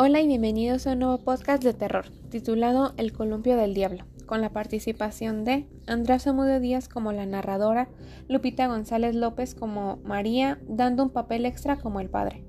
[0.00, 4.40] Hola y bienvenidos a un nuevo podcast de terror, titulado El columpio del diablo, con
[4.40, 7.88] la participación de Andrea Samudio Díaz como la narradora,
[8.28, 12.44] Lupita González López como María, dando un papel extra como el padre,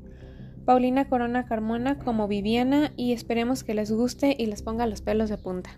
[0.64, 5.32] Paulina Corona Carmona como Viviana y esperemos que les guste y les ponga los pelos
[5.32, 5.72] de punta.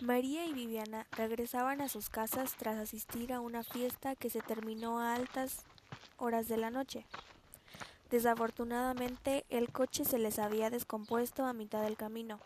[0.00, 4.98] María y Viviana regresaban a sus casas tras asistir a una fiesta que se terminó
[4.98, 5.64] a altas
[6.18, 7.06] horas de la noche.
[8.10, 12.40] Desafortunadamente el coche se les había descompuesto a mitad del camino,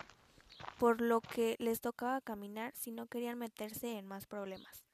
[0.78, 4.84] por lo que les tocaba caminar si no querían meterse en más problemas.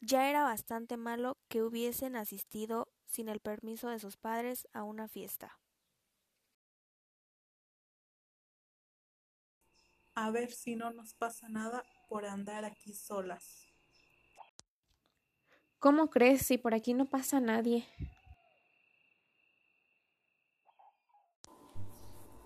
[0.00, 5.08] Ya era bastante malo que hubiesen asistido sin el permiso de sus padres a una
[5.08, 5.58] fiesta.
[10.14, 13.65] A ver si no nos pasa nada por andar aquí solas.
[15.86, 17.86] ¿Cómo crees si por aquí no pasa nadie?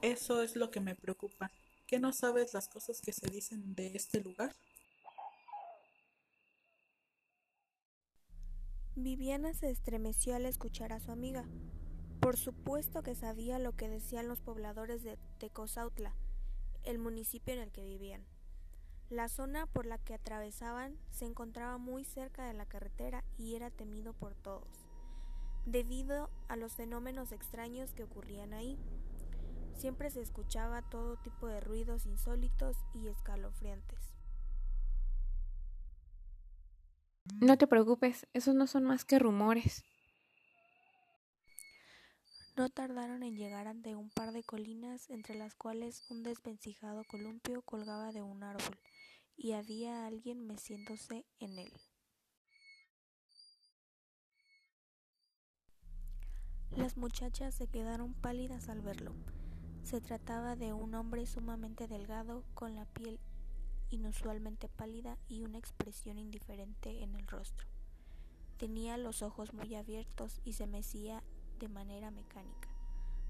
[0.02, 1.50] Eso es lo que me preocupa.
[1.86, 4.54] ¿Qué no sabes las cosas que se dicen de este lugar?
[8.94, 11.46] Viviana se estremeció al escuchar a su amiga.
[12.20, 16.14] Por supuesto que sabía lo que decían los pobladores de Tecozautla,
[16.82, 18.22] el municipio en el que vivían.
[19.10, 23.68] La zona por la que atravesaban se encontraba muy cerca de la carretera y era
[23.68, 24.68] temido por todos,
[25.66, 28.78] debido a los fenómenos extraños que ocurrían ahí.
[29.74, 33.98] Siempre se escuchaba todo tipo de ruidos insólitos y escalofriantes.
[37.40, 39.82] No te preocupes, esos no son más que rumores.
[42.56, 47.62] No tardaron en llegar ante un par de colinas entre las cuales un desvencijado columpio
[47.62, 48.78] colgaba de un árbol
[49.42, 51.72] y había alguien meciéndose en él.
[56.76, 59.14] Las muchachas se quedaron pálidas al verlo.
[59.82, 63.18] Se trataba de un hombre sumamente delgado, con la piel
[63.88, 67.66] inusualmente pálida y una expresión indiferente en el rostro.
[68.58, 71.24] Tenía los ojos muy abiertos y se mecía
[71.58, 72.68] de manera mecánica.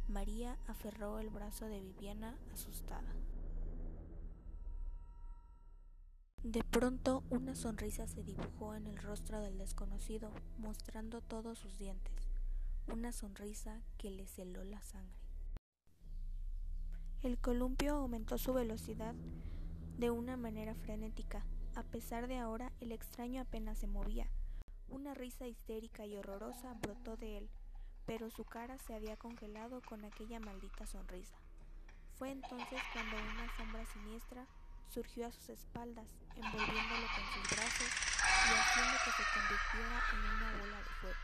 [0.09, 3.15] María aferró el brazo de Viviana asustada.
[6.43, 12.31] De pronto una sonrisa se dibujó en el rostro del desconocido, mostrando todos sus dientes,
[12.89, 15.21] una sonrisa que le celó la sangre.
[17.23, 19.15] El columpio aumentó su velocidad
[19.99, 21.45] de una manera frenética.
[21.75, 24.31] A pesar de ahora, el extraño apenas se movía.
[24.89, 27.50] Una risa histérica y horrorosa brotó de él,
[28.06, 31.37] pero su cara se había congelado con aquella maldita sonrisa.
[32.15, 34.47] Fue entonces cuando una sombra siniestra
[34.91, 40.51] surgió a sus espaldas, envolviéndolo con sus brazos y haciendo que se convirtiera en una
[40.59, 41.19] bola de fuego.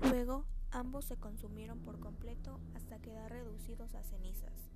[0.00, 4.70] Luego, ambos se consumieron por completo hasta quedar reducidos a cenizas.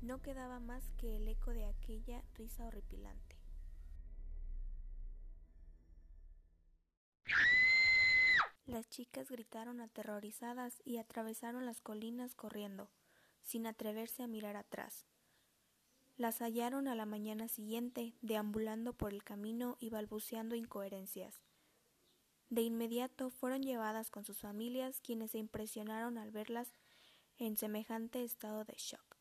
[0.00, 3.36] No quedaba más que el eco de aquella risa horripilante.
[8.66, 12.90] Las chicas gritaron aterrorizadas y atravesaron las colinas corriendo,
[13.44, 15.06] sin atreverse a mirar atrás.
[16.16, 21.42] Las hallaron a la mañana siguiente, deambulando por el camino y balbuceando incoherencias.
[22.50, 26.72] De inmediato fueron llevadas con sus familias, quienes se impresionaron al verlas
[27.38, 29.16] en semejante estado de shock.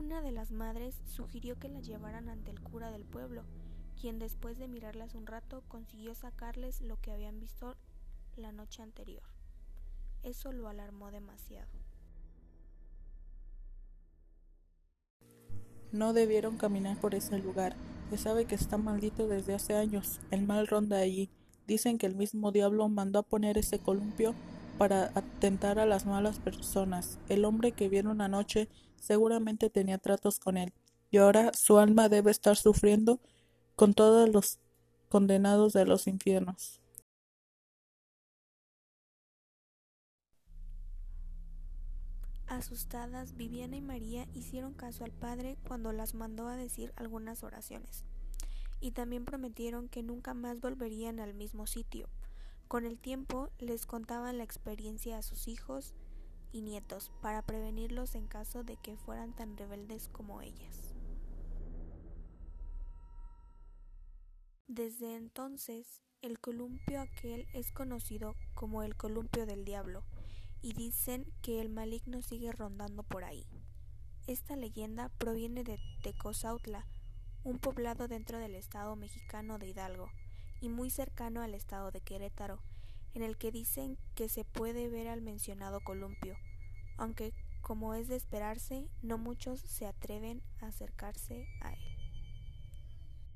[0.00, 3.44] Una de las madres sugirió que las llevaran ante el cura del pueblo,
[4.00, 7.76] quien después de mirarlas un rato consiguió sacarles lo que habían visto
[8.36, 9.35] la noche anterior.
[10.22, 11.70] Eso lo alarmó demasiado.
[15.92, 17.74] No debieron caminar por ese lugar.
[18.10, 20.20] Se sabe que está maldito desde hace años.
[20.30, 21.30] El mal ronda allí.
[21.66, 24.34] Dicen que el mismo diablo mandó a poner ese columpio
[24.78, 27.18] para atentar a las malas personas.
[27.28, 28.68] El hombre que vieron anoche
[29.00, 30.72] seguramente tenía tratos con él.
[31.10, 33.20] Y ahora su alma debe estar sufriendo
[33.74, 34.58] con todos los
[35.08, 36.80] condenados de los infiernos.
[42.48, 48.04] Asustadas, Viviana y María hicieron caso al padre cuando las mandó a decir algunas oraciones,
[48.80, 52.08] y también prometieron que nunca más volverían al mismo sitio.
[52.68, 55.94] Con el tiempo les contaban la experiencia a sus hijos
[56.52, 60.94] y nietos para prevenirlos en caso de que fueran tan rebeldes como ellas.
[64.68, 70.04] Desde entonces, el columpio aquel es conocido como el columpio del diablo,
[70.66, 73.46] y dicen que el maligno sigue rondando por ahí.
[74.26, 76.88] Esta leyenda proviene de Tecozautla,
[77.44, 80.10] un poblado dentro del estado mexicano de Hidalgo
[80.60, 82.64] y muy cercano al estado de Querétaro,
[83.14, 86.36] en el que dicen que se puede ver al mencionado columpio,
[86.96, 87.32] aunque
[87.62, 91.95] como es de esperarse, no muchos se atreven a acercarse a él.